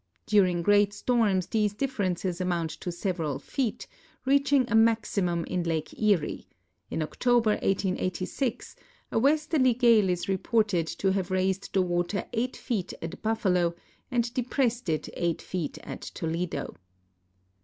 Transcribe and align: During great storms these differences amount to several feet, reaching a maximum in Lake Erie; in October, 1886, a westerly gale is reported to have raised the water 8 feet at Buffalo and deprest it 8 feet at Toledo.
During 0.25 0.63
great 0.63 0.93
storms 0.93 1.45
these 1.45 1.75
differences 1.75 2.41
amount 2.41 2.71
to 2.71 2.91
several 2.91 3.37
feet, 3.37 3.85
reaching 4.25 4.65
a 4.67 4.73
maximum 4.73 5.45
in 5.45 5.61
Lake 5.61 5.93
Erie; 6.01 6.47
in 6.89 7.03
October, 7.03 7.51
1886, 7.51 8.75
a 9.11 9.19
westerly 9.19 9.75
gale 9.75 10.09
is 10.09 10.27
reported 10.27 10.87
to 10.87 11.11
have 11.11 11.29
raised 11.29 11.71
the 11.73 11.83
water 11.83 12.25
8 12.33 12.57
feet 12.57 12.93
at 12.99 13.21
Buffalo 13.21 13.75
and 14.09 14.33
deprest 14.33 14.89
it 14.89 15.07
8 15.13 15.39
feet 15.39 15.77
at 15.83 16.01
Toledo. 16.01 16.77